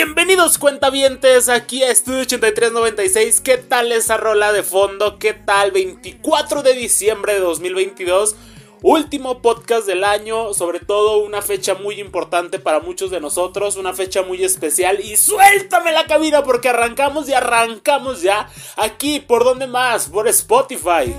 Bienvenidos 0.00 0.58
cuentavientes 0.58 1.48
aquí 1.48 1.82
a 1.82 1.90
Estudio 1.90 2.20
8396. 2.20 3.40
¿Qué 3.40 3.58
tal 3.58 3.90
esa 3.90 4.16
rola 4.16 4.52
de 4.52 4.62
fondo? 4.62 5.18
¿Qué 5.18 5.34
tal 5.34 5.72
24 5.72 6.62
de 6.62 6.74
diciembre 6.74 7.34
de 7.34 7.40
2022? 7.40 8.36
Último 8.80 9.42
podcast 9.42 9.88
del 9.88 10.04
año, 10.04 10.54
sobre 10.54 10.78
todo 10.78 11.18
una 11.18 11.42
fecha 11.42 11.74
muy 11.74 11.98
importante 11.98 12.60
para 12.60 12.78
muchos 12.78 13.10
de 13.10 13.20
nosotros, 13.20 13.74
una 13.74 13.92
fecha 13.92 14.22
muy 14.22 14.44
especial 14.44 15.00
y 15.00 15.16
suéltame 15.16 15.90
la 15.90 16.04
cabina 16.04 16.44
porque 16.44 16.68
arrancamos 16.68 17.28
y 17.28 17.32
arrancamos 17.32 18.22
ya 18.22 18.48
aquí, 18.76 19.18
¿por 19.18 19.42
dónde 19.42 19.66
más? 19.66 20.08
Por 20.08 20.28
Spotify. 20.28 21.12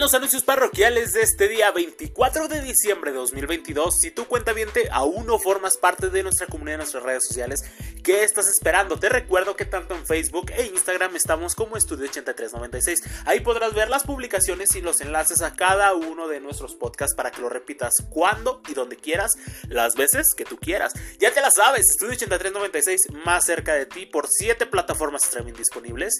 En 0.00 0.04
los 0.04 0.14
anuncios 0.14 0.44
parroquiales 0.44 1.12
de 1.12 1.20
este 1.20 1.46
día 1.46 1.70
24 1.72 2.48
de 2.48 2.62
diciembre 2.62 3.10
de 3.10 3.18
2022, 3.18 3.94
si 4.00 4.10
tu 4.10 4.24
cuenta 4.24 4.54
viente 4.54 4.88
aún 4.90 5.26
no 5.26 5.38
formas 5.38 5.76
parte 5.76 6.08
de 6.08 6.22
nuestra 6.22 6.46
comunidad 6.46 6.76
en 6.76 6.78
nuestras 6.78 7.02
redes 7.02 7.26
sociales, 7.26 7.64
¿qué 8.02 8.24
estás 8.24 8.48
esperando? 8.48 8.98
Te 8.98 9.10
recuerdo 9.10 9.56
que 9.56 9.66
tanto 9.66 9.94
en 9.94 10.06
Facebook 10.06 10.52
e 10.56 10.64
Instagram 10.68 11.14
estamos 11.16 11.54
como 11.54 11.76
Estudio 11.76 12.06
8396. 12.06 13.02
Ahí 13.26 13.40
podrás 13.40 13.74
ver 13.74 13.90
las 13.90 14.04
publicaciones 14.04 14.74
y 14.74 14.80
los 14.80 15.02
enlaces 15.02 15.42
a 15.42 15.52
cada 15.52 15.92
uno 15.92 16.28
de 16.28 16.40
nuestros 16.40 16.76
podcasts 16.76 17.14
para 17.14 17.30
que 17.30 17.42
lo 17.42 17.50
repitas 17.50 17.96
cuando 18.08 18.62
y 18.70 18.72
donde 18.72 18.96
quieras, 18.96 19.32
las 19.68 19.96
veces 19.96 20.34
que 20.34 20.46
tú 20.46 20.56
quieras. 20.56 20.94
Ya 21.18 21.30
te 21.30 21.42
la 21.42 21.50
sabes, 21.50 21.90
Estudio 21.90 22.12
8396 22.12 23.12
más 23.22 23.44
cerca 23.44 23.74
de 23.74 23.84
ti 23.84 24.06
por 24.06 24.28
7 24.30 24.64
plataformas 24.64 25.24
streaming 25.24 25.52
disponibles. 25.52 26.18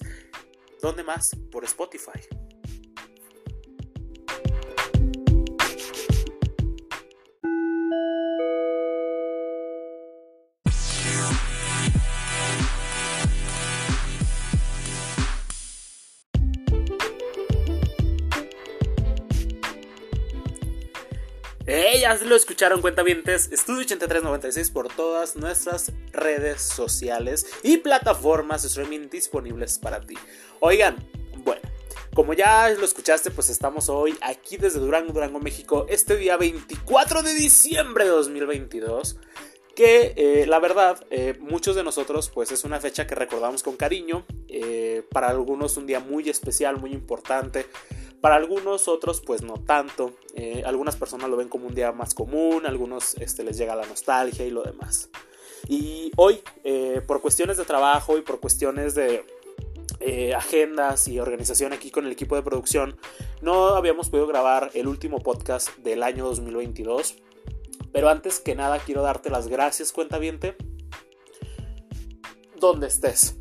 ¿Dónde 0.82 1.02
más? 1.02 1.30
Por 1.50 1.64
Spotify. 1.64 2.39
Ellas 21.72 22.22
lo 22.22 22.34
escucharon 22.34 22.80
cuentavientes 22.80 23.52
Estudio 23.52 23.82
8396 23.82 24.70
por 24.72 24.92
todas 24.92 25.36
nuestras 25.36 25.92
redes 26.10 26.62
sociales 26.62 27.46
y 27.62 27.76
plataformas 27.76 28.62
de 28.62 28.68
streaming 28.68 29.08
disponibles 29.08 29.78
para 29.78 30.00
ti. 30.00 30.16
Oigan, 30.58 30.96
bueno, 31.44 31.62
como 32.12 32.32
ya 32.32 32.68
lo 32.70 32.84
escuchaste, 32.84 33.30
pues 33.30 33.50
estamos 33.50 33.88
hoy 33.88 34.18
aquí 34.20 34.56
desde 34.56 34.80
Durango, 34.80 35.12
Durango, 35.12 35.38
México, 35.38 35.86
este 35.88 36.16
día 36.16 36.36
24 36.36 37.22
de 37.22 37.34
diciembre 37.34 38.02
de 38.02 38.10
2022 38.10 39.18
que 39.76 40.12
eh, 40.16 40.46
la 40.46 40.58
verdad 40.58 41.06
eh, 41.10 41.38
muchos 41.40 41.76
de 41.76 41.84
nosotros 41.84 42.30
pues 42.30 42.50
es 42.50 42.64
una 42.64 42.80
fecha 42.80 43.06
que 43.06 43.14
recordamos 43.14 43.62
con 43.62 43.76
cariño, 43.76 44.26
eh, 44.48 45.04
para 45.12 45.28
algunos 45.28 45.76
un 45.76 45.86
día 45.86 46.00
muy 46.00 46.28
especial, 46.28 46.78
muy 46.78 46.92
importante, 46.92 47.66
para 48.20 48.36
algunos 48.36 48.88
otros 48.88 49.20
pues 49.20 49.42
no 49.42 49.54
tanto, 49.54 50.12
algunas 50.64 50.96
personas 50.96 51.28
lo 51.30 51.36
ven 51.36 51.48
como 51.48 51.66
un 51.66 51.74
día 51.74 51.92
más 51.92 52.14
común, 52.14 52.66
algunos 52.66 53.14
este, 53.14 53.44
les 53.44 53.56
llega 53.56 53.74
la 53.74 53.86
nostalgia 53.86 54.46
y 54.46 54.50
lo 54.50 54.62
demás. 54.62 55.10
Y 55.68 56.12
hoy 56.16 56.40
por 57.06 57.20
cuestiones 57.20 57.56
de 57.56 57.64
trabajo 57.64 58.18
y 58.18 58.22
por 58.22 58.40
cuestiones 58.40 58.94
de 58.94 59.24
agendas 60.34 61.08
y 61.08 61.18
organización 61.20 61.72
aquí 61.72 61.90
con 61.90 62.06
el 62.06 62.12
equipo 62.12 62.36
de 62.36 62.42
producción, 62.42 62.96
no 63.42 63.68
habíamos 63.68 64.08
podido 64.08 64.26
grabar 64.26 64.70
el 64.74 64.86
último 64.86 65.18
podcast 65.18 65.76
del 65.78 66.02
año 66.02 66.24
2022 66.26 67.16
pero 67.92 68.08
antes 68.08 68.40
que 68.40 68.54
nada 68.54 68.78
quiero 68.78 69.02
darte 69.02 69.30
las 69.30 69.48
gracias, 69.48 69.92
cuentaviente. 69.92 70.56
Donde 72.58 72.86
estés. 72.86 73.39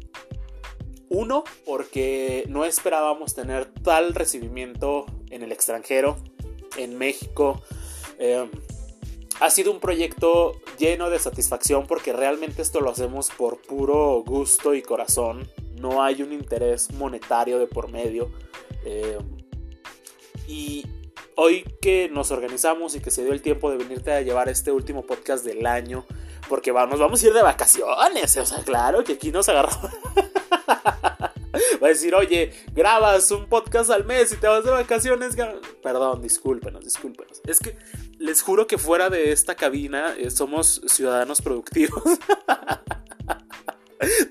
Uno, 1.09 1.43
porque 1.65 2.45
no 2.49 2.65
esperábamos 2.65 3.33
tener 3.33 3.65
tal 3.65 4.13
recibimiento 4.13 5.05
en 5.29 5.43
el 5.43 5.51
extranjero, 5.51 6.17
en 6.77 6.97
México. 6.97 7.61
Eh, 8.19 8.49
ha 9.39 9.49
sido 9.49 9.71
un 9.71 9.79
proyecto 9.79 10.59
lleno 10.77 11.09
de 11.09 11.17
satisfacción 11.17 11.87
porque 11.87 12.13
realmente 12.13 12.61
esto 12.61 12.81
lo 12.81 12.91
hacemos 12.91 13.29
por 13.29 13.61
puro 13.61 14.21
gusto 14.25 14.75
y 14.75 14.81
corazón. 14.81 15.49
No 15.79 16.03
hay 16.03 16.21
un 16.21 16.33
interés 16.33 16.91
monetario 16.91 17.57
de 17.57 17.67
por 17.67 17.89
medio. 17.89 18.31
Eh, 18.85 19.17
y 20.47 20.85
hoy 21.35 21.63
que 21.81 22.09
nos 22.11 22.31
organizamos 22.31 22.95
y 22.95 22.99
que 22.99 23.11
se 23.11 23.23
dio 23.23 23.31
el 23.31 23.41
tiempo 23.41 23.71
de 23.71 23.77
venirte 23.77 24.11
a 24.11 24.21
llevar 24.21 24.49
este 24.49 24.73
último 24.73 25.03
podcast 25.03 25.45
del 25.45 25.65
año, 25.65 26.05
porque 26.49 26.73
nos 26.73 26.99
vamos 26.99 27.23
a 27.23 27.27
ir 27.27 27.33
de 27.33 27.43
vacaciones, 27.43 28.35
o 28.35 28.45
sea, 28.45 28.63
claro 28.63 29.03
que 29.03 29.13
aquí 29.13 29.31
nos 29.31 29.47
agarramos. 29.47 29.91
Va 31.81 31.87
a 31.87 31.89
decir, 31.89 32.13
oye, 32.13 32.53
grabas 32.73 33.31
un 33.31 33.47
podcast 33.47 33.89
al 33.89 34.05
mes 34.05 34.33
y 34.33 34.37
te 34.37 34.47
vas 34.47 34.63
de 34.63 34.71
vacaciones. 34.71 35.35
Perdón, 35.81 36.21
discúlpenos, 36.21 36.83
discúlpenos. 36.83 37.41
Es 37.45 37.59
que 37.59 37.77
les 38.17 38.41
juro 38.41 38.67
que 38.67 38.77
fuera 38.77 39.09
de 39.09 39.31
esta 39.31 39.55
cabina 39.55 40.15
eh, 40.17 40.29
somos 40.29 40.81
ciudadanos 40.87 41.41
productivos. 41.41 42.03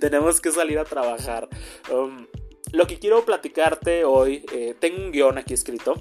Tenemos 0.01 0.41
que 0.41 0.53
salir 0.53 0.79
a 0.79 0.85
trabajar. 0.85 1.49
Um, 1.91 2.27
lo 2.73 2.87
que 2.87 2.99
quiero 2.99 3.25
platicarte 3.25 4.05
hoy, 4.05 4.45
eh, 4.53 4.77
tengo 4.79 5.03
un 5.03 5.11
guion 5.11 5.39
aquí 5.39 5.55
escrito 5.55 5.95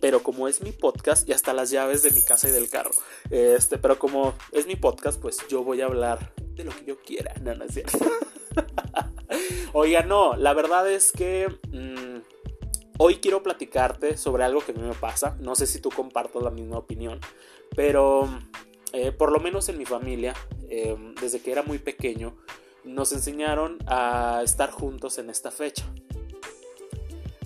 pero 0.00 0.22
como 0.22 0.48
es 0.48 0.62
mi 0.62 0.72
podcast 0.72 1.28
y 1.28 1.32
hasta 1.32 1.52
las 1.52 1.70
llaves 1.70 2.02
de 2.02 2.10
mi 2.10 2.22
casa 2.22 2.48
y 2.48 2.52
del 2.52 2.68
carro. 2.68 2.90
Este, 3.30 3.78
pero 3.78 3.98
como 3.98 4.34
es 4.52 4.66
mi 4.66 4.76
podcast, 4.76 5.20
pues 5.20 5.38
yo 5.48 5.62
voy 5.62 5.80
a 5.80 5.86
hablar 5.86 6.32
de 6.54 6.64
lo 6.64 6.72
que 6.72 6.84
yo 6.84 7.00
quiera. 7.00 7.34
No, 7.40 7.54
no. 7.54 7.64
Oiga, 9.72 10.02
no, 10.02 10.36
la 10.36 10.52
verdad 10.54 10.90
es 10.90 11.12
que 11.12 11.48
mm, 11.70 12.20
hoy 12.98 13.16
quiero 13.16 13.42
platicarte 13.42 14.16
sobre 14.16 14.44
algo 14.44 14.60
que 14.60 14.72
a 14.72 14.74
mí 14.74 14.82
me 14.82 14.94
pasa. 14.94 15.36
No 15.40 15.54
sé 15.54 15.66
si 15.66 15.80
tú 15.80 15.90
compartas 15.90 16.42
la 16.42 16.50
misma 16.50 16.78
opinión, 16.78 17.20
pero 17.76 18.28
eh, 18.92 19.12
por 19.12 19.32
lo 19.32 19.40
menos 19.40 19.68
en 19.68 19.78
mi 19.78 19.84
familia, 19.84 20.34
eh, 20.68 20.96
desde 21.20 21.40
que 21.40 21.52
era 21.52 21.62
muy 21.62 21.78
pequeño, 21.78 22.36
nos 22.84 23.12
enseñaron 23.12 23.78
a 23.86 24.40
estar 24.42 24.70
juntos 24.70 25.18
en 25.18 25.30
esta 25.30 25.50
fecha. 25.50 25.84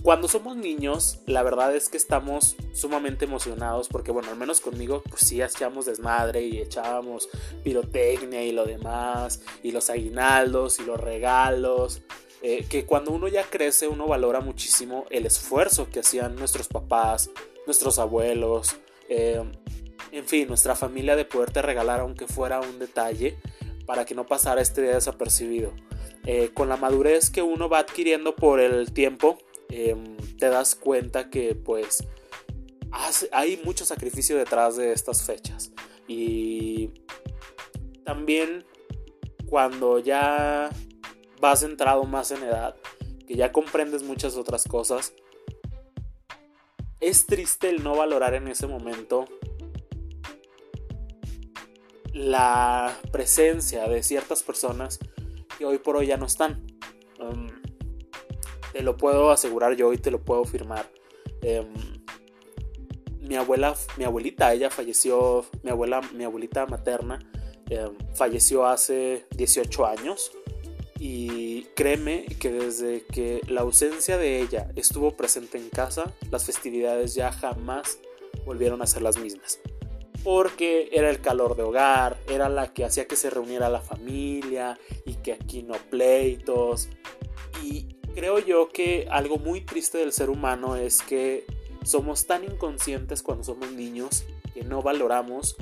Cuando 0.04 0.28
somos 0.28 0.54
niños, 0.54 1.20
la 1.24 1.42
verdad 1.42 1.74
es 1.74 1.88
que 1.88 1.96
estamos 1.96 2.56
sumamente 2.74 3.24
emocionados 3.24 3.88
porque, 3.88 4.12
bueno, 4.12 4.28
al 4.28 4.36
menos 4.36 4.60
conmigo, 4.60 5.02
pues 5.08 5.22
sí, 5.22 5.40
hacíamos 5.40 5.86
desmadre 5.86 6.42
y 6.42 6.58
echábamos 6.58 7.30
pirotecnia 7.62 8.44
y 8.44 8.52
lo 8.52 8.66
demás, 8.66 9.40
y 9.62 9.72
los 9.72 9.88
aguinaldos 9.88 10.78
y 10.78 10.84
los 10.84 11.00
regalos. 11.00 12.02
Eh, 12.42 12.66
que 12.68 12.84
cuando 12.84 13.12
uno 13.12 13.28
ya 13.28 13.44
crece, 13.44 13.88
uno 13.88 14.06
valora 14.06 14.40
muchísimo 14.40 15.06
el 15.08 15.24
esfuerzo 15.24 15.88
que 15.88 16.00
hacían 16.00 16.36
nuestros 16.36 16.68
papás, 16.68 17.30
nuestros 17.64 17.98
abuelos, 17.98 18.76
eh, 19.08 19.42
en 20.12 20.26
fin, 20.26 20.48
nuestra 20.48 20.76
familia 20.76 21.16
de 21.16 21.24
poderte 21.24 21.62
regalar 21.62 22.00
aunque 22.00 22.26
fuera 22.26 22.60
un 22.60 22.78
detalle 22.78 23.38
para 23.86 24.04
que 24.04 24.14
no 24.14 24.26
pasara 24.26 24.60
este 24.60 24.82
día 24.82 24.96
desapercibido. 24.96 25.72
Eh, 26.26 26.50
con 26.52 26.68
la 26.68 26.76
madurez 26.76 27.30
que 27.30 27.40
uno 27.40 27.70
va 27.70 27.78
adquiriendo 27.78 28.36
por 28.36 28.60
el 28.60 28.92
tiempo, 28.92 29.38
Em, 29.76 30.16
te 30.38 30.50
das 30.50 30.76
cuenta 30.76 31.30
que 31.30 31.56
pues 31.56 32.06
hay 33.32 33.60
mucho 33.64 33.84
sacrificio 33.84 34.38
detrás 34.38 34.76
de 34.76 34.92
estas 34.92 35.26
fechas. 35.26 35.72
Y 36.06 36.90
también 38.04 38.64
cuando 39.46 39.98
ya 39.98 40.70
vas 41.40 41.64
entrado 41.64 42.04
más 42.04 42.30
en 42.30 42.44
edad, 42.44 42.76
que 43.26 43.34
ya 43.34 43.50
comprendes 43.50 44.04
muchas 44.04 44.36
otras 44.36 44.62
cosas, 44.62 45.12
es 47.00 47.26
triste 47.26 47.68
el 47.68 47.82
no 47.82 47.96
valorar 47.96 48.34
en 48.34 48.46
ese 48.46 48.68
momento 48.68 49.24
la 52.12 52.96
presencia 53.10 53.88
de 53.88 54.04
ciertas 54.04 54.44
personas 54.44 55.00
que 55.58 55.66
hoy 55.66 55.78
por 55.78 55.96
hoy 55.96 56.06
ya 56.06 56.16
no 56.16 56.26
están. 56.26 56.64
Em, 57.18 57.48
te 58.74 58.82
lo 58.82 58.96
puedo 58.96 59.30
asegurar 59.30 59.76
yo 59.76 59.92
y 59.92 59.98
te 59.98 60.10
lo 60.10 60.20
puedo 60.20 60.44
firmar. 60.44 60.90
Em, 61.42 61.72
mi 63.20 63.36
abuela, 63.36 63.76
mi 63.96 64.02
abuelita, 64.02 64.52
ella 64.52 64.68
falleció, 64.68 65.46
mi 65.62 65.70
abuela, 65.70 66.00
mi 66.12 66.24
abuelita 66.24 66.66
materna, 66.66 67.20
eh, 67.70 67.88
falleció 68.14 68.66
hace 68.66 69.26
18 69.36 69.86
años. 69.86 70.32
Y 70.98 71.66
créeme 71.76 72.24
que 72.40 72.50
desde 72.50 73.04
que 73.04 73.42
la 73.46 73.60
ausencia 73.60 74.18
de 74.18 74.40
ella 74.40 74.68
estuvo 74.74 75.16
presente 75.16 75.56
en 75.56 75.70
casa, 75.70 76.12
las 76.32 76.44
festividades 76.44 77.14
ya 77.14 77.30
jamás 77.30 78.00
volvieron 78.44 78.82
a 78.82 78.88
ser 78.88 79.02
las 79.02 79.18
mismas. 79.18 79.60
Porque 80.24 80.88
era 80.90 81.10
el 81.10 81.20
calor 81.20 81.54
de 81.54 81.62
hogar, 81.62 82.16
era 82.28 82.48
la 82.48 82.72
que 82.72 82.84
hacía 82.84 83.06
que 83.06 83.14
se 83.14 83.30
reuniera 83.30 83.68
la 83.68 83.80
familia 83.80 84.80
y 85.06 85.14
que 85.14 85.34
aquí 85.34 85.62
no 85.62 85.74
pleitos. 85.90 86.88
Y 87.62 87.94
creo 88.14 88.38
yo 88.38 88.68
que 88.68 89.06
algo 89.10 89.38
muy 89.38 89.60
triste 89.60 89.98
del 89.98 90.12
ser 90.12 90.30
humano 90.30 90.76
es 90.76 91.02
que 91.02 91.44
somos 91.84 92.26
tan 92.26 92.44
inconscientes 92.44 93.22
cuando 93.22 93.44
somos 93.44 93.70
niños 93.72 94.24
que 94.54 94.62
no 94.64 94.82
valoramos 94.82 95.56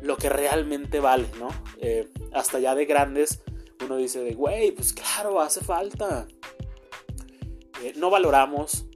lo 0.00 0.16
que 0.16 0.28
realmente 0.28 1.00
vale, 1.00 1.26
¿no? 1.38 1.48
Eh, 1.78 2.08
hasta 2.32 2.58
ya 2.58 2.74
de 2.74 2.86
grandes 2.86 3.40
uno 3.84 3.96
dice 3.96 4.20
de, 4.20 4.34
güey, 4.34 4.72
pues 4.72 4.92
claro, 4.92 5.40
hace 5.40 5.60
falta. 5.60 6.26
Eh, 7.82 7.92
no 7.96 8.10
valoramos 8.10 8.86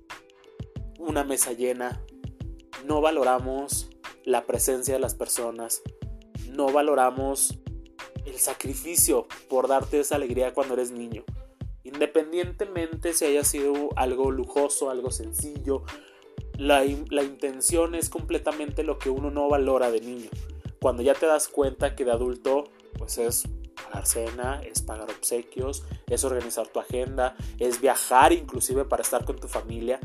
una 0.98 1.24
mesa 1.24 1.52
llena, 1.52 2.02
no 2.84 3.00
valoramos 3.00 3.90
la 4.24 4.46
presencia 4.46 4.94
de 4.94 5.00
las 5.00 5.14
personas, 5.14 5.82
no 6.50 6.72
valoramos 6.72 7.58
el 8.24 8.38
sacrificio 8.38 9.26
por 9.48 9.68
darte 9.68 10.00
esa 10.00 10.16
alegría 10.16 10.54
cuando 10.54 10.74
eres 10.74 10.90
niño. 10.90 11.24
Independientemente 11.92 13.14
si 13.14 13.24
haya 13.24 13.44
sido 13.44 13.88
algo 13.96 14.30
lujoso, 14.30 14.90
algo 14.90 15.10
sencillo, 15.10 15.84
la, 16.56 16.84
la, 17.10 17.22
intención 17.22 17.94
es 17.94 18.10
completamente 18.10 18.82
lo 18.82 18.98
que 18.98 19.10
uno 19.10 19.30
no 19.30 19.48
valora 19.48 19.90
de 19.90 20.00
niño. 20.00 20.28
Cuando 20.80 21.02
ya 21.02 21.14
te 21.14 21.26
das 21.26 21.48
cuenta 21.48 21.96
que 21.96 22.04
de 22.04 22.12
adulto, 22.12 22.64
pues 22.98 23.16
es 23.18 23.44
pagar 23.74 24.06
cena, 24.06 24.60
es 24.62 24.82
pagar 24.82 25.10
obsequios, 25.10 25.84
es 26.08 26.24
organizar 26.24 26.68
tu 26.68 26.78
agenda, 26.78 27.36
es 27.58 27.80
viajar 27.80 28.32
inclusive 28.32 28.84
para 28.84 29.02
estar 29.02 29.24
con 29.24 29.36
tu 29.36 29.48
familia. 29.48 29.98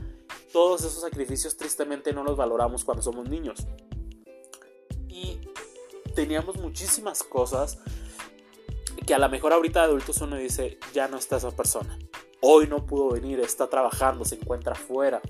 Todos 0.53 0.81
esos 0.81 1.01
sacrificios 1.01 1.57
tristemente 1.57 2.13
no 2.13 2.23
los 2.23 2.37
valoramos 2.37 2.85
cuando 2.85 3.03
somos 3.03 3.27
niños. 3.27 3.67
Y 5.09 5.41
teníamos 6.15 6.57
muchísimas 6.57 7.23
cosas 7.23 7.79
que 9.05 9.13
a 9.13 9.19
lo 9.19 9.29
mejor 9.29 9.53
ahorita 9.53 9.81
de 9.81 9.85
adultos 9.85 10.21
uno 10.21 10.37
dice, 10.37 10.77
ya 10.93 11.07
no 11.07 11.17
está 11.17 11.37
esa 11.37 11.51
persona. 11.51 11.97
Hoy 12.41 12.67
no 12.67 12.85
pudo 12.85 13.11
venir, 13.11 13.39
está 13.39 13.67
trabajando, 13.69 14.25
se 14.25 14.35
encuentra 14.35 14.73
afuera. 14.73 15.21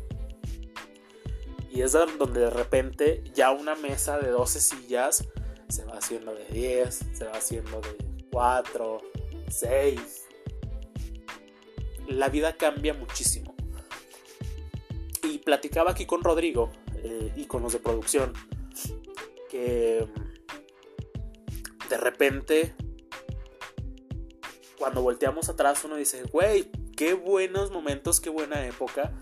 Y 1.71 1.81
es 1.81 1.91
donde 1.91 2.41
de 2.41 2.49
repente 2.51 3.23
ya 3.33 3.51
una 3.51 3.75
mesa 3.75 4.19
de 4.19 4.29
12 4.29 4.61
sillas 4.61 5.27
se 5.69 5.85
va 5.85 5.93
haciendo 5.93 6.35
de 6.35 6.45
10, 6.45 6.99
se 7.13 7.25
va 7.25 7.31
haciendo 7.33 7.81
de 7.81 7.97
4, 8.31 9.01
6. 9.49 10.25
La 12.09 12.29
vida 12.29 12.57
cambia 12.57 12.93
muchísimo. 12.93 13.55
Y 15.23 15.39
platicaba 15.39 15.91
aquí 15.91 16.05
con 16.05 16.23
Rodrigo 16.23 16.69
eh, 16.97 17.31
y 17.35 17.45
con 17.45 17.63
los 17.63 17.73
de 17.73 17.79
producción 17.79 18.33
que 19.49 20.07
mm, 20.07 21.89
de 21.89 21.97
repente 21.97 22.75
cuando 24.83 25.01
volteamos 25.01 25.47
atrás 25.47 25.81
uno 25.85 25.95
dice, 25.95 26.23
güey, 26.23 26.69
qué 26.97 27.13
buenos 27.13 27.71
momentos, 27.71 28.19
qué 28.19 28.29
buena 28.29 28.65
época. 28.65 29.13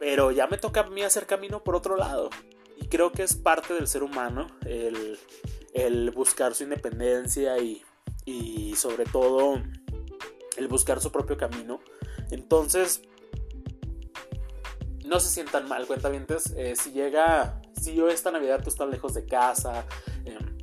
Pero 0.00 0.32
ya 0.32 0.48
me 0.48 0.58
toca 0.58 0.80
a 0.80 0.90
mí 0.90 1.02
hacer 1.02 1.26
camino 1.26 1.62
por 1.62 1.76
otro 1.76 1.96
lado. 1.96 2.30
Y 2.80 2.88
creo 2.88 3.12
que 3.12 3.22
es 3.22 3.36
parte 3.36 3.74
del 3.74 3.86
ser 3.86 4.02
humano 4.02 4.48
el, 4.66 5.20
el 5.72 6.10
buscar 6.10 6.56
su 6.56 6.64
independencia 6.64 7.58
y 7.58 7.84
y 8.24 8.74
sobre 8.76 9.04
todo 9.04 9.60
el 10.56 10.68
buscar 10.68 11.00
su 11.00 11.10
propio 11.10 11.36
camino. 11.36 11.80
Entonces, 12.30 13.02
no 15.04 15.20
se 15.20 15.28
sientan 15.28 15.68
mal, 15.68 15.86
cuentavientes. 15.86 16.52
Eh, 16.56 16.74
si 16.76 16.92
llega, 16.92 17.60
si 17.80 17.94
yo 17.94 18.08
esta 18.08 18.30
Navidad 18.30 18.62
tú 18.62 18.70
estás 18.70 18.88
lejos 18.88 19.14
de 19.14 19.26
casa, 19.26 19.84
em, 20.24 20.58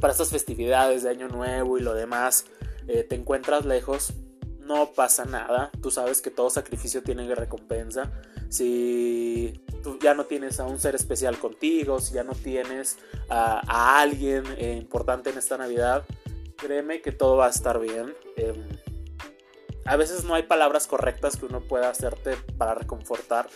para 0.00 0.12
estas 0.12 0.30
festividades 0.30 1.02
de 1.02 1.10
Año 1.10 1.28
Nuevo 1.28 1.78
y 1.78 1.82
lo 1.82 1.94
demás, 1.94 2.46
eh, 2.88 3.04
te 3.04 3.14
encuentras 3.14 3.64
lejos, 3.64 4.14
no 4.60 4.92
pasa 4.92 5.24
nada. 5.24 5.70
Tú 5.82 5.90
sabes 5.90 6.20
que 6.20 6.30
todo 6.30 6.50
sacrificio 6.50 7.02
tiene 7.02 7.34
recompensa. 7.34 8.10
Si 8.48 9.60
ya 10.02 10.14
no 10.14 10.26
tienes 10.26 10.58
a 10.58 10.64
un 10.64 10.78
ser 10.78 10.94
especial 10.94 11.38
contigo, 11.38 12.00
si 12.00 12.14
ya 12.14 12.24
no 12.24 12.34
tienes 12.34 12.98
a, 13.28 14.00
alguien 14.00 14.44
eh, 14.56 14.76
importante 14.78 15.30
en 15.30 15.38
esta 15.38 15.58
Navidad, 15.58 16.04
créeme 16.56 17.00
que 17.00 17.12
todo 17.12 17.36
va 17.36 17.46
a 17.46 17.50
estar 17.50 17.78
bien. 17.78 18.14
Em, 18.36 18.66
a 19.84 19.96
veces 19.96 20.24
no 20.24 20.34
hay 20.34 20.42
palabras 20.42 20.86
correctas 20.86 21.36
que 21.36 21.46
uno 21.46 21.60
pueda 21.60 21.88
hacerte 21.88 22.36
para 22.58 22.74
reconfortar, 22.74 23.48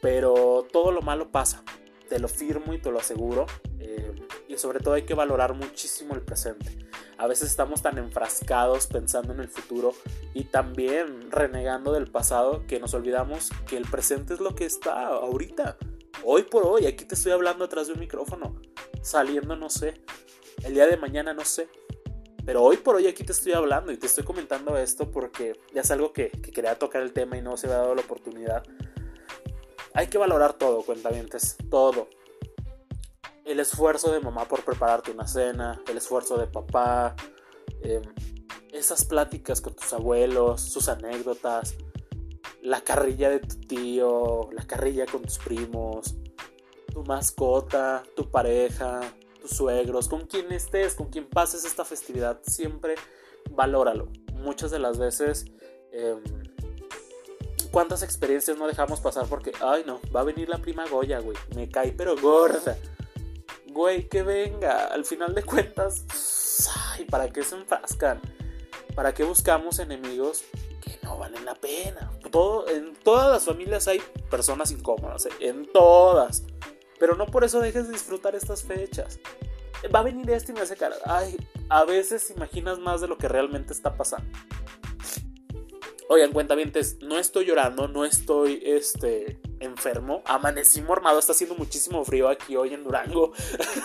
pero 0.00 0.66
todo 0.72 0.90
lo 0.92 1.02
malo 1.02 1.30
pasa. 1.30 1.62
Te 2.08 2.18
lo 2.18 2.28
firmo 2.28 2.74
y 2.74 2.78
te 2.78 2.90
lo 2.90 2.98
aseguro. 2.98 3.46
Em, 3.78 4.14
y 4.48 4.56
sobre 4.56 4.80
todo 4.80 4.94
hay 4.94 5.02
que 5.02 5.14
valorar 5.14 5.54
muchísimo 5.54 6.14
el 6.14 6.22
presente. 6.22 6.78
A 7.18 7.26
veces 7.26 7.50
estamos 7.50 7.82
tan 7.82 7.98
enfrascados 7.98 8.86
pensando 8.86 9.32
en 9.32 9.40
el 9.40 9.48
futuro 9.48 9.92
y 10.34 10.44
también 10.44 11.30
renegando 11.30 11.92
del 11.92 12.10
pasado 12.10 12.66
que 12.66 12.80
nos 12.80 12.94
olvidamos 12.94 13.50
que 13.66 13.76
el 13.76 13.88
presente 13.90 14.34
es 14.34 14.40
lo 14.40 14.54
que 14.54 14.64
está 14.64 15.08
ahorita. 15.08 15.76
Hoy 16.24 16.44
por 16.44 16.66
hoy, 16.66 16.86
aquí 16.86 17.04
te 17.04 17.14
estoy 17.14 17.32
hablando 17.32 17.64
atrás 17.64 17.88
de 17.88 17.94
un 17.94 18.00
micrófono. 18.00 18.60
Saliendo, 19.02 19.56
no 19.56 19.70
sé. 19.70 20.02
El 20.64 20.74
día 20.74 20.86
de 20.86 20.96
mañana, 20.96 21.34
no 21.34 21.44
sé. 21.44 21.68
Pero 22.48 22.62
hoy 22.62 22.78
por 22.78 22.96
hoy 22.96 23.06
aquí 23.06 23.24
te 23.24 23.32
estoy 23.32 23.52
hablando 23.52 23.92
y 23.92 23.98
te 23.98 24.06
estoy 24.06 24.24
comentando 24.24 24.78
esto 24.78 25.10
porque 25.10 25.60
ya 25.74 25.82
es 25.82 25.90
algo 25.90 26.14
que, 26.14 26.30
quería 26.30 26.78
tocar 26.78 27.02
el 27.02 27.12
tema 27.12 27.36
y 27.36 27.42
no 27.42 27.58
se 27.58 27.66
me 27.66 27.74
ha 27.74 27.76
dado 27.76 27.94
la 27.94 28.00
oportunidad. 28.00 28.62
Hay 29.98 30.06
que 30.06 30.16
valorar 30.16 30.52
todo, 30.52 30.84
cuentavientes, 30.84 31.56
todo. 31.70 32.06
El 33.44 33.58
esfuerzo 33.58 34.12
de 34.12 34.20
mamá 34.20 34.44
por 34.44 34.64
prepararte 34.64 35.10
una 35.10 35.26
cena, 35.26 35.82
el 35.88 35.96
esfuerzo 35.96 36.38
de 36.38 36.46
papá, 36.46 37.16
em, 37.82 38.02
esas 38.72 39.04
pláticas 39.04 39.60
con 39.60 39.74
tus 39.74 39.92
abuelos, 39.92 40.60
sus 40.60 40.88
anécdotas, 40.88 41.74
la 42.62 42.80
carrilla 42.82 43.28
de 43.28 43.40
tu 43.40 43.56
tío, 43.56 44.48
la 44.52 44.64
carrilla 44.68 45.04
con 45.04 45.22
tus 45.22 45.38
primos, 45.38 46.14
tu 46.92 47.02
mascota, 47.02 48.04
tu 48.14 48.30
pareja, 48.30 49.00
suegros, 49.44 50.06
con 50.08 50.26
quien 50.26 50.52
estés, 50.52 50.94
con 50.94 51.08
quien 51.08 51.28
pases 51.28 51.64
esta 51.64 51.84
festividad, 51.84 52.38
siempre 52.46 52.94
valóralo. 53.50 54.12
Muchas 54.34 54.70
de 54.70 54.78
las 54.78 54.96
veces, 54.96 55.46
em, 55.90 56.22
¿cuántas 57.70 58.02
experiencias 58.02 58.56
no 58.56 58.66
dejamos 58.66 59.00
pasar 59.00 59.26
porque, 59.26 59.52
ay 59.60 59.84
no, 59.86 60.00
va 60.14 60.20
a 60.20 60.24
venir 60.24 60.48
la 60.48 60.58
prima 60.58 60.86
Goya, 60.86 61.20
güey, 61.20 61.36
me 61.54 61.68
cae 61.68 61.92
pero 61.92 62.16
gorda. 62.16 62.76
Güey, 63.68 64.08
que 64.08 64.22
venga, 64.22 64.86
al 64.86 65.04
final 65.04 65.34
de 65.34 65.42
cuentas, 65.42 66.04
ay, 66.92 67.04
¿para 67.04 67.28
qué 67.28 67.42
se 67.42 67.54
enfrascan? 67.54 68.20
¿Para 68.94 69.14
qué 69.14 69.22
buscamos 69.24 69.78
enemigos 69.78 70.42
que 70.80 70.98
no 71.02 71.18
valen 71.18 71.44
la 71.44 71.54
pena? 71.54 72.10
Todo, 72.30 72.68
en 72.68 72.94
todas 72.96 73.30
las 73.30 73.44
familias 73.44 73.86
hay 73.86 74.00
personas 74.30 74.70
incómodas, 74.72 75.26
¿eh? 75.26 75.32
en 75.40 75.70
todas. 75.70 76.42
Pero 76.98 77.14
no 77.14 77.26
por 77.26 77.44
eso 77.44 77.60
dejes 77.60 77.86
de 77.86 77.92
disfrutar 77.92 78.34
estas 78.34 78.64
fechas. 78.64 79.20
Va 79.94 80.00
a 80.00 80.02
venir 80.02 80.28
este 80.30 80.52
y 80.52 80.54
me 80.56 80.62
hace 80.62 80.76
cara. 80.76 80.96
Ay, 81.04 81.36
a 81.68 81.84
veces 81.84 82.30
imaginas 82.30 82.78
más 82.78 83.00
de 83.00 83.08
lo 83.08 83.18
que 83.18 83.28
realmente 83.28 83.72
está 83.72 83.96
pasando. 83.96 84.36
Oigan, 86.10 86.32
cuentavientes, 86.32 86.96
no 87.02 87.18
estoy 87.18 87.44
llorando, 87.44 87.86
no 87.86 88.06
estoy 88.06 88.62
este, 88.64 89.38
enfermo. 89.60 90.22
Amanecí 90.24 90.80
mormado, 90.80 91.18
está 91.18 91.32
haciendo 91.32 91.54
muchísimo 91.54 92.02
frío 92.02 92.30
aquí 92.30 92.56
hoy 92.56 92.72
en 92.72 92.82
Durango. 92.82 93.34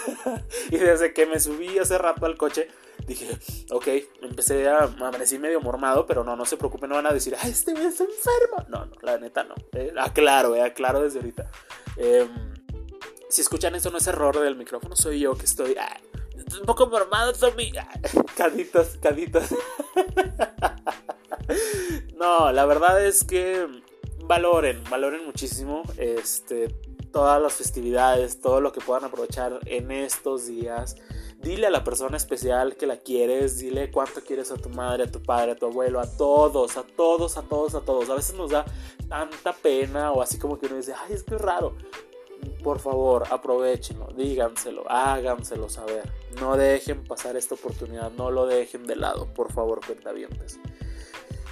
y 0.71 0.77
desde 0.77 1.13
que 1.13 1.25
me 1.25 1.41
subí 1.41 1.77
hace 1.79 1.97
rato 1.97 2.25
al 2.25 2.37
coche, 2.37 2.69
dije, 3.05 3.27
ok, 3.71 3.87
empecé 4.21 4.69
a 4.69 4.83
amanecí 4.83 5.37
medio 5.37 5.59
mormado, 5.59 6.05
pero 6.05 6.23
no, 6.23 6.37
no 6.37 6.45
se 6.45 6.55
preocupen, 6.55 6.89
no 6.89 6.95
van 6.95 7.07
a 7.07 7.13
decir, 7.13 7.35
ay, 7.37 7.51
este 7.51 7.73
es 7.73 7.99
enfermo. 7.99 8.69
No, 8.69 8.85
no, 8.85 8.95
la 9.01 9.17
neta 9.17 9.43
no. 9.43 9.55
Eh, 9.73 9.91
aclaro, 9.99 10.55
eh, 10.55 10.61
aclaro 10.61 11.01
desde 11.01 11.19
ahorita. 11.19 11.51
Eh, 11.97 12.25
si 13.29 13.41
escuchan 13.41 13.75
eso 13.75 13.91
no 13.91 13.97
es 13.97 14.07
error 14.07 14.39
del 14.39 14.55
micrófono, 14.55 14.95
soy 14.95 15.19
yo 15.19 15.35
que 15.35 15.43
estoy 15.43 15.75
ah, 15.77 15.99
un 16.57 16.65
poco 16.65 16.87
mormado, 16.87 17.35
son 17.35 17.53
mi... 17.57 17.73
Ah, 17.77 17.99
caditos, 18.37 18.95
caditos. 19.01 19.43
no, 22.23 22.53
la 22.53 22.65
verdad 22.65 23.05
es 23.05 23.25
que 23.25 23.67
valoren, 24.23 24.81
valoren 24.89 25.25
muchísimo 25.25 25.83
este, 25.97 26.69
todas 27.11 27.41
las 27.41 27.51
festividades, 27.51 28.39
todo 28.39 28.61
lo 28.61 28.71
que 28.71 28.79
puedan 28.79 29.03
aprovechar 29.03 29.59
en 29.65 29.91
estos 29.91 30.47
días. 30.47 30.95
Dile 31.41 31.67
a 31.67 31.69
la 31.69 31.83
persona 31.83 32.15
especial 32.15 32.77
que 32.77 32.87
la 32.87 32.95
quieres, 32.95 33.59
dile 33.59 33.91
cuánto 33.91 34.21
quieres 34.21 34.51
a 34.51 34.55
tu 34.55 34.69
madre, 34.69 35.03
a 35.03 35.11
tu 35.11 35.21
padre, 35.21 35.51
a 35.51 35.55
tu 35.55 35.65
abuelo, 35.65 35.99
a 35.99 36.09
todos, 36.09 36.77
a 36.77 36.83
todos, 36.83 37.35
a 37.35 37.41
todos, 37.41 37.75
a 37.75 37.81
todos. 37.81 38.09
A 38.09 38.15
veces 38.15 38.35
nos 38.35 38.51
da 38.51 38.63
tanta 39.09 39.51
pena 39.51 40.13
o 40.13 40.21
así 40.21 40.39
como 40.39 40.57
que 40.57 40.67
uno 40.67 40.77
dice, 40.77 40.93
ay, 40.93 41.11
es 41.11 41.23
que 41.23 41.35
es 41.35 41.41
raro 41.41 41.75
por 42.63 42.79
favor, 42.79 43.25
aprovechenlo, 43.29 44.07
díganselo, 44.15 44.89
háganselo 44.89 45.69
saber. 45.69 46.09
No 46.39 46.55
dejen 46.55 47.03
pasar 47.03 47.35
esta 47.35 47.55
oportunidad, 47.55 48.11
no 48.11 48.31
lo 48.31 48.45
dejen 48.45 48.87
de 48.87 48.95
lado, 48.95 49.27
por 49.33 49.51
favor, 49.51 49.81
cuentavientes. 49.85 50.59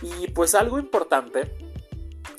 Y 0.02 0.30
pues 0.30 0.56
algo 0.56 0.80
importante 0.80 1.52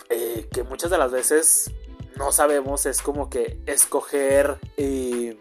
eh, 0.09 0.49
que 0.53 0.63
muchas 0.63 0.91
de 0.91 0.99
las 0.99 1.11
veces 1.11 1.71
no 2.17 2.33
sabemos 2.33 2.87
es 2.87 3.01
como 3.01 3.31
que 3.31 3.61
escoger 3.67 4.59
y, 4.77 5.39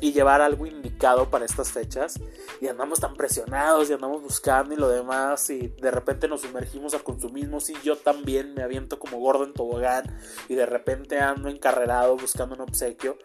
y 0.00 0.12
llevar 0.12 0.40
algo 0.40 0.66
indicado 0.66 1.30
para 1.30 1.44
estas 1.44 1.72
fechas. 1.72 2.18
Y 2.60 2.68
andamos 2.68 3.00
tan 3.00 3.14
presionados 3.14 3.90
y 3.90 3.92
andamos 3.92 4.22
buscando 4.22 4.74
y 4.74 4.76
lo 4.76 4.88
demás 4.88 5.48
y 5.50 5.68
de 5.68 5.90
repente 5.90 6.28
nos 6.28 6.42
sumergimos 6.42 6.94
al 6.94 7.02
consumismo. 7.02 7.58
Y 7.68 7.74
yo 7.84 7.96
también 7.96 8.54
me 8.54 8.62
aviento 8.62 8.98
como 8.98 9.18
gordo 9.18 9.44
en 9.44 9.52
tobogán 9.52 10.04
y 10.48 10.54
de 10.54 10.66
repente 10.66 11.20
ando 11.20 11.48
encarrerado 11.48 12.16
buscando 12.16 12.54
un 12.54 12.62
obsequio. 12.62 13.18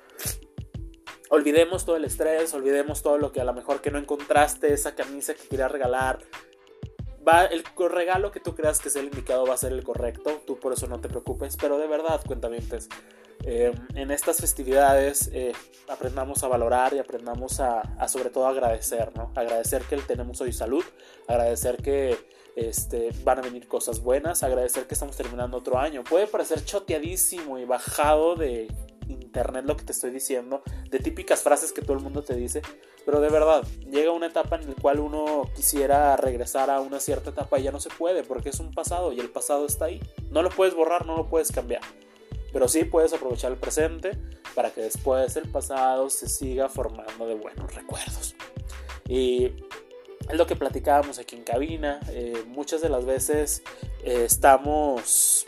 Olvidemos 1.31 1.86
todo 1.86 1.95
el 1.95 2.05
estrés, 2.05 2.53
olvidemos 2.55 3.03
todo 3.03 3.19
lo 3.19 3.31
que 3.31 3.39
a 3.39 3.43
lo 3.43 3.53
mejor 3.53 3.81
que 3.81 3.91
no 3.91 4.00
encontraste, 4.00 4.74
esa 4.74 4.95
camisa 4.95 5.36
que 5.36 5.48
quería 5.48 5.67
regalar, 5.67 6.19
el 7.52 7.64
regalo 7.90 8.32
que 8.32 8.40
tú 8.40 8.56
creas 8.56 8.80
que 8.80 8.90
es 8.90 8.96
el 8.96 9.06
indicado 9.06 9.46
va 9.46 9.54
a 9.54 9.58
ser 9.58 9.72
el 9.72 9.84
correcto, 9.84 10.42
tú 10.46 10.60
por 10.60 10.74
eso 10.74 10.88
no 10.88 11.00
te 11.00 11.10
preocupes, 11.10 11.58
pero 11.58 11.78
de 11.78 11.88
verdad, 11.88 12.22
cuentamientos, 12.26 12.88
eh, 13.46 13.72
en 13.96 14.12
estas 14.12 14.38
festividades 14.38 15.30
eh, 15.32 15.54
aprendamos 15.88 16.44
a 16.44 16.48
valorar 16.48 16.94
y 16.94 17.00
aprendamos 17.00 17.60
a, 17.60 18.08
sobre 18.08 18.30
todo 18.30 18.48
agradecer, 18.48 19.16
¿no? 19.16 19.32
Agradecer 19.36 19.84
que 19.84 19.98
tenemos 19.98 20.42
hoy 20.42 20.52
salud, 20.52 20.84
agradecer 21.28 21.78
que 21.78 22.18
este, 22.56 23.12
van 23.24 23.40
a 23.40 23.42
venir 23.42 23.68
cosas 23.68 24.02
buenas, 24.02 24.44
agradecer 24.44 24.88
que 24.88 24.94
estamos 24.94 25.16
terminando 25.16 25.58
otro 25.58 25.80
año. 25.80 26.04
Puede 26.04 26.28
parecer 26.28 26.66
choteadísimo 26.66 27.58
y 27.58 27.66
bajado 27.66 28.36
de 28.36 28.68
internet 29.10 29.66
lo 29.66 29.75
que 29.75 29.84
te 29.84 29.92
estoy 29.92 30.12
diciendo, 30.12 30.63
de 30.89 31.00
típicas 31.00 31.42
frases 31.42 31.72
que 31.72 31.82
todo 31.82 31.94
el 31.94 32.04
mundo 32.04 32.24
te 32.24 32.36
dice, 32.36 32.62
pero 33.06 33.22
de 33.22 33.30
verdad, 33.30 33.63
llega 33.89 34.12
una 34.12 34.28
etapa 34.28 34.56
en 34.56 34.68
la 34.68 34.75
cual 34.75 35.00
uno 35.00 35.50
quisiera 35.56 36.16
regresar 36.16 36.70
a 36.70 36.80
una 36.80 37.00
cierta 37.00 37.32
etapa 37.32 37.60
y 37.60 37.63
ya 37.63 37.72
no 37.72 37.80
se 37.80 37.89
puede 37.89 38.24
porque 38.24 38.50
es 38.50 38.60
un 38.60 38.72
pasado 38.72 39.12
y 39.13 39.20
el 39.20 39.30
pasado 39.30 39.66
está 39.66 39.86
ahí. 39.86 40.01
No 40.30 40.42
lo 40.42 40.50
puedes 40.50 40.75
borrar, 40.75 41.06
no 41.06 41.18
lo 41.18 41.28
puedes 41.28 41.51
cambiar. 41.51 41.82
Pero 42.51 42.68
sí 42.68 42.84
puedes 42.84 43.13
aprovechar 43.13 43.51
el 43.51 43.58
presente 43.58 44.18
para 44.56 44.72
que 44.72 44.82
después 44.82 45.36
el 45.36 45.50
pasado 45.50 46.10
se 46.10 46.28
siga 46.28 46.70
formando 46.70 47.28
de 47.28 47.36
buenos 47.36 47.74
recuerdos. 47.74 48.36
Y 49.08 49.46
es 49.46 50.38
lo 50.38 50.46
que 50.46 50.56
platicábamos 50.56 51.18
aquí 51.20 51.36
en 51.36 51.44
cabina. 51.44 52.00
Eh, 52.10 52.44
muchas 52.48 52.82
de 52.82 52.89
las 52.89 53.06
veces 53.06 53.63
eh, 54.04 54.24
estamos 54.25 55.46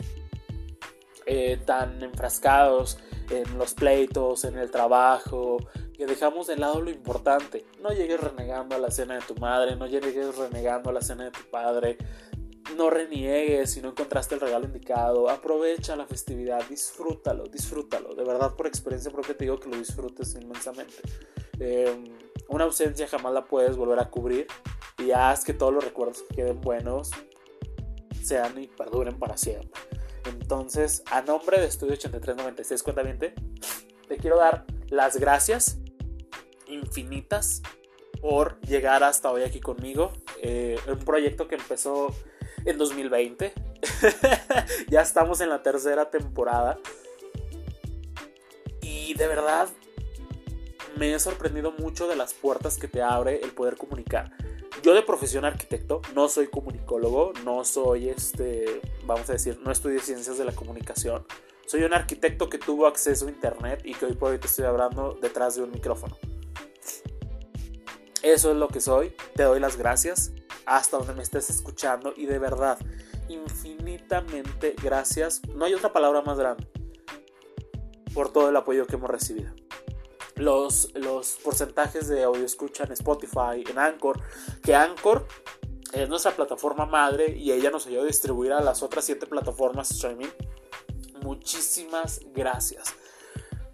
eh, 1.26 1.60
tan 1.64 2.02
enfrascados 2.02 2.98
en 3.32 3.58
los 3.58 3.74
pleitos, 3.74 4.44
en 4.44 4.58
el 4.58 4.70
trabajo, 4.70 5.58
que 5.96 6.06
dejamos 6.06 6.46
de 6.46 6.56
lado 6.56 6.80
lo 6.80 6.90
importante. 6.90 7.64
No 7.80 7.90
llegues 7.90 8.20
renegando 8.20 8.76
a 8.76 8.78
la 8.78 8.90
cena 8.90 9.14
de 9.14 9.22
tu 9.22 9.34
madre, 9.36 9.76
no 9.76 9.86
llegues 9.86 10.36
renegando 10.36 10.90
a 10.90 10.92
la 10.92 11.00
cena 11.00 11.24
de 11.24 11.30
tu 11.30 11.50
padre, 11.50 11.96
no 12.76 12.90
reniegues 12.90 13.72
si 13.72 13.80
no 13.80 13.90
encontraste 13.90 14.34
el 14.34 14.40
regalo 14.40 14.66
indicado, 14.66 15.28
aprovecha 15.28 15.96
la 15.96 16.06
festividad, 16.06 16.62
disfrútalo, 16.68 17.44
disfrútalo. 17.46 18.14
De 18.14 18.24
verdad, 18.24 18.54
por 18.54 18.66
experiencia 18.66 19.10
propia 19.10 19.36
te 19.36 19.44
digo 19.44 19.58
que 19.58 19.68
lo 19.68 19.76
disfrutes 19.76 20.34
inmensamente. 20.34 20.96
Em, 21.58 22.04
una 22.48 22.64
ausencia 22.64 23.06
jamás 23.06 23.32
la 23.32 23.44
puedes 23.44 23.76
volver 23.76 23.98
a 23.98 24.10
cubrir 24.10 24.46
y 24.98 25.10
haz 25.12 25.44
que 25.44 25.54
todos 25.54 25.72
los 25.72 25.84
recuerdos 25.84 26.22
que 26.22 26.36
queden 26.36 26.60
buenos 26.60 27.10
sean 28.22 28.60
y 28.60 28.66
perduren 28.68 29.18
para 29.18 29.36
siempre. 29.36 29.80
Entonces, 30.26 31.02
a 31.10 31.22
nombre 31.22 31.60
de 31.60 31.66
Estudio 31.66 31.94
8396 31.94 32.82
Cuentamiente, 32.82 33.34
te 34.08 34.16
quiero 34.16 34.38
dar 34.38 34.64
las 34.88 35.16
gracias 35.16 35.78
infinitas 36.66 37.62
por 38.20 38.60
llegar 38.60 39.02
hasta 39.02 39.30
hoy 39.30 39.42
aquí 39.42 39.60
conmigo. 39.60 40.12
Eh, 40.42 40.78
un 40.88 40.98
proyecto 41.00 41.48
que 41.48 41.56
empezó 41.56 42.14
en 42.64 42.78
2020. 42.78 43.52
ya 44.88 45.00
estamos 45.00 45.40
en 45.40 45.48
la 45.48 45.62
tercera 45.62 46.10
temporada. 46.10 46.78
Y 48.80 49.14
de 49.14 49.26
verdad 49.26 49.68
me 50.96 51.14
he 51.14 51.18
sorprendido 51.18 51.72
mucho 51.72 52.06
de 52.06 52.16
las 52.16 52.34
puertas 52.34 52.76
que 52.76 52.88
te 52.88 53.02
abre 53.02 53.40
el 53.42 53.50
poder 53.50 53.76
comunicar. 53.76 54.30
Yo 54.82 54.94
de 54.94 55.02
profesión 55.02 55.44
arquitecto, 55.44 56.02
no 56.12 56.28
soy 56.28 56.48
comunicólogo, 56.48 57.32
no 57.44 57.64
soy 57.64 58.08
este, 58.08 58.80
vamos 59.06 59.30
a 59.30 59.34
decir, 59.34 59.60
no 59.62 59.70
estudio 59.70 60.00
ciencias 60.00 60.38
de 60.38 60.44
la 60.44 60.50
comunicación. 60.50 61.24
Soy 61.66 61.84
un 61.84 61.94
arquitecto 61.94 62.48
que 62.48 62.58
tuvo 62.58 62.88
acceso 62.88 63.28
a 63.28 63.30
internet 63.30 63.82
y 63.84 63.94
que 63.94 64.06
hoy 64.06 64.14
por 64.14 64.32
hoy 64.32 64.38
te 64.38 64.48
estoy 64.48 64.64
hablando 64.64 65.16
detrás 65.22 65.54
de 65.54 65.62
un 65.62 65.70
micrófono. 65.70 66.16
Eso 68.22 68.50
es 68.50 68.56
lo 68.56 68.66
que 68.66 68.80
soy. 68.80 69.14
Te 69.36 69.44
doy 69.44 69.60
las 69.60 69.76
gracias 69.76 70.32
hasta 70.66 70.96
donde 70.96 71.14
me 71.14 71.22
estés 71.22 71.48
escuchando 71.48 72.12
y 72.16 72.26
de 72.26 72.40
verdad, 72.40 72.76
infinitamente 73.28 74.74
gracias. 74.82 75.42
No 75.54 75.64
hay 75.64 75.74
otra 75.74 75.92
palabra 75.92 76.22
más 76.22 76.36
grande 76.38 76.66
por 78.12 78.32
todo 78.32 78.48
el 78.48 78.56
apoyo 78.56 78.86
que 78.88 78.96
hemos 78.96 79.10
recibido 79.10 79.61
los, 80.36 80.92
los 80.94 81.38
porcentajes 81.42 82.08
de 82.08 82.24
audio 82.24 82.44
escucha 82.44 82.84
en 82.84 82.92
Spotify, 82.92 83.64
en 83.68 83.78
Anchor, 83.78 84.20
que 84.62 84.74
Anchor 84.74 85.26
es 85.92 86.08
nuestra 86.08 86.34
plataforma 86.34 86.86
madre 86.86 87.36
y 87.36 87.52
ella 87.52 87.70
nos 87.70 87.86
ayudó 87.86 88.02
a 88.02 88.06
distribuir 88.06 88.52
a 88.52 88.60
las 88.60 88.82
otras 88.82 89.04
siete 89.04 89.26
plataformas 89.26 89.90
streaming. 89.90 90.28
Muchísimas 91.22 92.20
gracias. 92.34 92.94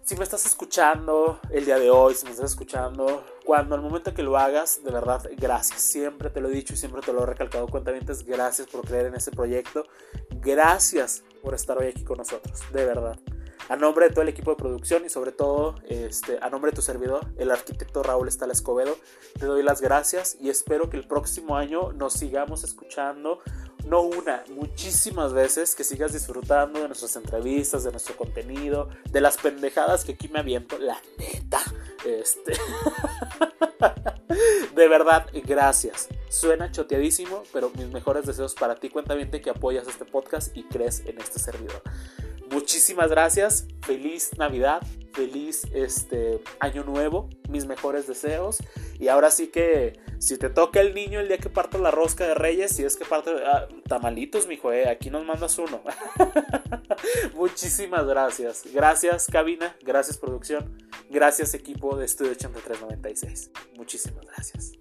Si 0.03 0.15
me 0.15 0.23
estás 0.23 0.45
escuchando 0.45 1.39
el 1.51 1.65
día 1.65 1.77
de 1.77 1.91
hoy, 1.91 2.15
si 2.15 2.25
me 2.25 2.31
estás 2.31 2.51
escuchando, 2.51 3.23
cuando 3.45 3.75
al 3.75 3.81
momento 3.81 4.13
que 4.13 4.23
lo 4.23 4.37
hagas, 4.37 4.83
de 4.83 4.91
verdad, 4.91 5.29
gracias. 5.37 5.81
Siempre 5.81 6.29
te 6.31 6.41
lo 6.41 6.49
he 6.49 6.51
dicho 6.51 6.73
y 6.73 6.77
siempre 6.77 7.01
te 7.01 7.13
lo 7.13 7.23
he 7.23 7.25
recalcado 7.27 7.67
cuentamente. 7.67 8.13
Gracias 8.25 8.67
por 8.67 8.85
creer 8.85 9.05
en 9.05 9.15
este 9.15 9.31
proyecto. 9.31 9.85
Gracias 10.41 11.23
por 11.43 11.53
estar 11.53 11.77
hoy 11.77 11.87
aquí 11.87 12.03
con 12.03 12.17
nosotros. 12.17 12.59
De 12.73 12.85
verdad 12.85 13.19
a 13.69 13.75
nombre 13.75 14.07
de 14.07 14.11
todo 14.11 14.23
el 14.23 14.29
equipo 14.29 14.51
de 14.51 14.57
producción 14.57 15.05
y 15.05 15.09
sobre 15.09 15.31
todo 15.31 15.75
este, 15.87 16.39
a 16.41 16.49
nombre 16.49 16.71
de 16.71 16.75
tu 16.75 16.81
servidor, 16.81 17.27
el 17.37 17.51
arquitecto 17.51 18.01
Raúl 18.01 18.27
Estala 18.27 18.51
Escobedo, 18.51 18.97
te 19.39 19.45
doy 19.45 19.61
las 19.61 19.79
gracias 19.79 20.37
y 20.41 20.49
espero 20.49 20.89
que 20.89 20.97
el 20.97 21.07
próximo 21.07 21.55
año 21.55 21.93
nos 21.93 22.13
sigamos 22.13 22.63
escuchando, 22.63 23.39
no 23.85 24.01
una, 24.01 24.43
muchísimas 24.49 25.33
veces, 25.33 25.75
que 25.75 25.83
sigas 25.83 26.13
disfrutando 26.13 26.81
de 26.81 26.87
nuestras 26.87 27.15
entrevistas, 27.15 27.83
de 27.83 27.91
nuestro 27.91 28.17
contenido, 28.17 28.89
de 29.11 29.21
las 29.21 29.37
pendejadas 29.37 30.03
que 30.03 30.13
aquí 30.13 30.29
me 30.29 30.39
aviento, 30.39 30.79
la 30.79 30.99
neta. 31.19 31.61
Este. 32.05 32.53
de 34.75 34.87
verdad, 34.87 35.27
gracias. 35.45 36.07
Suena 36.29 36.71
choteadísimo, 36.71 37.43
pero 37.53 37.71
mis 37.77 37.87
mejores 37.87 38.25
deseos 38.25 38.55
para 38.55 38.75
ti, 38.75 38.91
bien 39.15 39.29
que 39.29 39.49
apoyas 39.49 39.87
este 39.87 40.05
podcast 40.05 40.55
y 40.57 40.63
crees 40.63 41.01
en 41.05 41.19
este 41.19 41.39
servidor 41.39 41.81
muchísimas 42.51 43.09
gracias. 43.09 43.67
Feliz 43.81 44.31
Navidad, 44.37 44.81
feliz 45.13 45.63
este 45.73 46.41
año 46.59 46.83
nuevo, 46.83 47.29
mis 47.49 47.65
mejores 47.65 48.07
deseos. 48.07 48.57
Y 48.99 49.07
ahora 49.07 49.31
sí 49.31 49.47
que 49.47 49.99
si 50.19 50.37
te 50.37 50.49
toca 50.49 50.81
el 50.81 50.93
niño 50.93 51.19
el 51.19 51.27
día 51.27 51.37
que 51.37 51.49
parto 51.49 51.77
la 51.77 51.91
rosca 51.91 52.27
de 52.27 52.33
Reyes, 52.33 52.75
si 52.75 52.83
es 52.83 52.97
que 52.97 53.05
parte 53.05 53.31
ah, 53.45 53.67
tamalitos, 53.87 54.47
mijo, 54.47 54.71
eh, 54.71 54.87
aquí 54.89 55.09
nos 55.09 55.25
mandas 55.25 55.57
uno. 55.57 55.81
muchísimas 57.35 58.05
gracias. 58.05 58.63
Gracias 58.73 59.27
cabina, 59.27 59.75
gracias 59.81 60.17
producción, 60.17 60.77
gracias 61.09 61.53
equipo 61.53 61.95
de 61.95 62.05
Estudio 62.05 62.31
8396. 62.31 63.51
Muchísimas 63.77 64.25
gracias. 64.25 64.78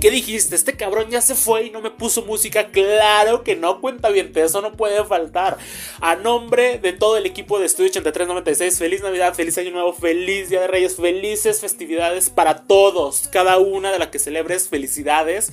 Qué 0.00 0.10
dijiste? 0.10 0.54
Este 0.54 0.74
cabrón 0.74 1.10
ya 1.10 1.20
se 1.20 1.34
fue 1.34 1.66
y 1.66 1.70
no 1.70 1.80
me 1.80 1.90
puso 1.90 2.22
música. 2.22 2.68
Claro 2.68 3.42
que 3.42 3.56
no, 3.56 3.80
cuenta 3.80 4.08
bien, 4.10 4.32
eso 4.34 4.60
no 4.60 4.72
puede 4.72 5.04
faltar. 5.04 5.58
A 6.00 6.16
nombre 6.16 6.78
de 6.78 6.92
todo 6.92 7.16
el 7.16 7.26
equipo 7.26 7.58
de 7.58 7.66
Estudio 7.66 7.90
8396, 7.90 8.78
feliz 8.78 9.02
Navidad, 9.02 9.34
feliz 9.34 9.58
Año 9.58 9.70
Nuevo, 9.70 9.92
feliz 9.92 10.50
Día 10.50 10.60
de 10.60 10.68
Reyes, 10.68 10.96
felices 10.96 11.60
festividades 11.60 12.30
para 12.30 12.66
todos. 12.66 13.28
Cada 13.32 13.58
una 13.58 13.92
de 13.92 13.98
las 13.98 14.08
que 14.08 14.18
celebres, 14.18 14.68
felicidades. 14.68 15.52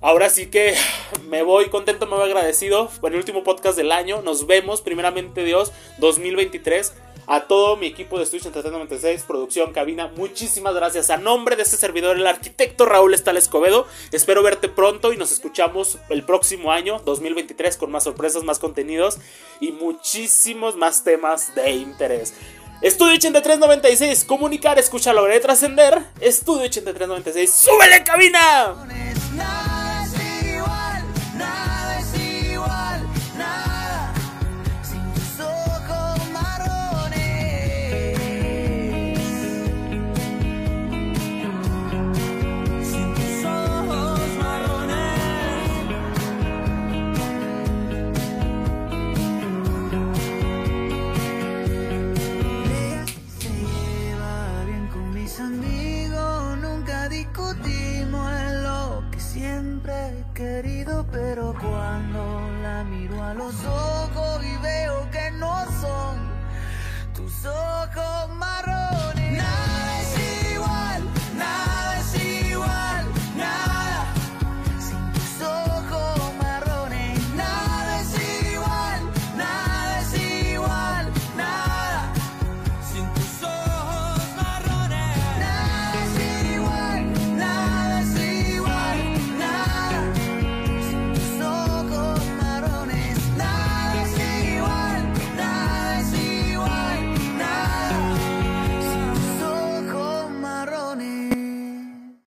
Ahora 0.00 0.28
sí 0.28 0.46
que 0.46 0.74
me 1.28 1.42
voy 1.42 1.68
contento, 1.68 2.06
me 2.06 2.16
voy 2.16 2.26
agradecido 2.26 2.90
por 3.00 3.12
el 3.12 3.18
último 3.18 3.42
podcast 3.42 3.76
del 3.76 3.92
año. 3.92 4.22
Nos 4.22 4.46
vemos, 4.46 4.82
primeramente 4.82 5.42
Dios, 5.42 5.72
2023 5.98 6.92
a 7.26 7.42
todo 7.42 7.76
mi 7.76 7.86
equipo 7.86 8.18
de 8.18 8.24
Estudio 8.24 8.50
396, 8.52 9.22
producción, 9.22 9.72
cabina, 9.72 10.08
muchísimas 10.16 10.74
gracias. 10.74 11.10
A 11.10 11.16
nombre 11.16 11.56
de 11.56 11.62
este 11.62 11.76
servidor, 11.76 12.16
el 12.16 12.26
arquitecto 12.26 12.86
Raúl 12.86 13.14
Estal 13.14 13.36
Escobedo, 13.36 13.86
espero 14.12 14.42
verte 14.42 14.68
pronto 14.68 15.12
y 15.12 15.16
nos 15.16 15.32
escuchamos 15.32 15.98
el 16.08 16.24
próximo 16.24 16.72
año, 16.72 17.00
2023, 17.04 17.76
con 17.76 17.90
más 17.90 18.04
sorpresas, 18.04 18.44
más 18.44 18.58
contenidos 18.58 19.18
y 19.60 19.72
muchísimos 19.72 20.76
más 20.76 21.04
temas 21.04 21.54
de 21.54 21.72
interés. 21.72 22.34
Estudio 22.82 23.14
8396, 23.14 24.24
comunicar, 24.24 24.78
escuchar, 24.78 25.14
lograr 25.14 25.38
y 25.38 25.40
trascender. 25.40 25.98
Estudio 26.20 26.66
8396, 26.66 27.50
¡súbele 27.50 28.04
cabina! 28.04 29.75